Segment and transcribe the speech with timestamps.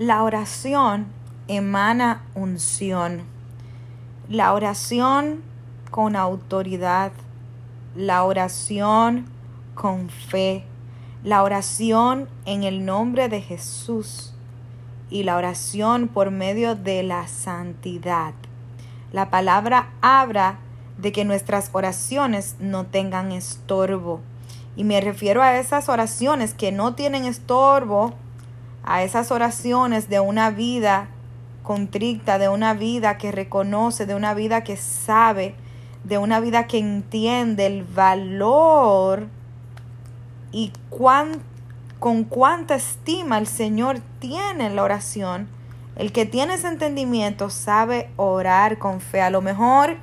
[0.00, 1.08] La oración
[1.46, 3.20] emana unción.
[4.30, 5.42] La oración
[5.90, 7.12] con autoridad.
[7.94, 9.26] La oración
[9.74, 10.64] con fe.
[11.22, 14.32] La oración en el nombre de Jesús.
[15.10, 18.32] Y la oración por medio de la santidad.
[19.12, 20.60] La palabra habla
[20.96, 24.22] de que nuestras oraciones no tengan estorbo.
[24.76, 28.14] Y me refiero a esas oraciones que no tienen estorbo
[28.84, 31.08] a esas oraciones de una vida
[31.62, 35.54] contricta, de una vida que reconoce, de una vida que sabe,
[36.04, 39.28] de una vida que entiende el valor
[40.52, 45.48] y con cuánta estima el Señor tiene en la oración.
[45.96, 49.20] El que tiene ese entendimiento sabe orar con fe.
[49.20, 49.96] A lo mejor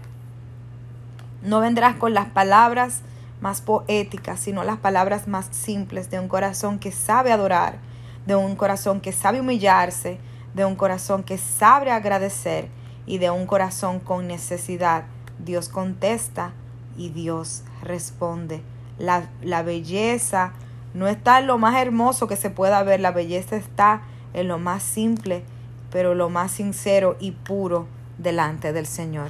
[1.41, 3.01] no vendrás con las palabras
[3.41, 7.77] más poéticas, sino las palabras más simples de un corazón que sabe adorar,
[8.27, 10.19] de un corazón que sabe humillarse,
[10.53, 12.67] de un corazón que sabe agradecer
[13.05, 15.05] y de un corazón con necesidad.
[15.39, 16.51] Dios contesta
[16.97, 18.61] y Dios responde.
[18.99, 20.51] La, la, belleza
[20.93, 24.01] no está en lo más hermoso que se pueda ver, la belleza está
[24.33, 25.43] en lo más simple,
[25.89, 29.29] pero lo más sincero y puro delante del Señor.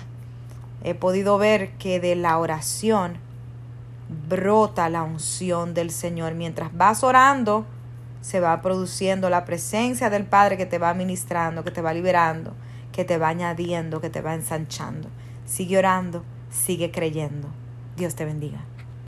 [0.83, 3.17] He podido ver que de la oración
[4.27, 6.33] brota la unción del Señor.
[6.33, 7.65] Mientras vas orando,
[8.21, 12.53] se va produciendo la presencia del Padre que te va ministrando, que te va liberando,
[12.91, 15.09] que te va añadiendo, que te va ensanchando.
[15.45, 17.47] Sigue orando, sigue creyendo.
[17.95, 18.59] Dios te bendiga.